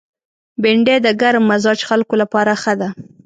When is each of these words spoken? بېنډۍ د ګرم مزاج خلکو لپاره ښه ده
بېنډۍ 0.61 0.97
د 1.05 1.07
ګرم 1.21 1.43
مزاج 1.51 1.79
خلکو 1.89 2.13
لپاره 2.21 2.51
ښه 2.61 2.73
ده 2.79 2.89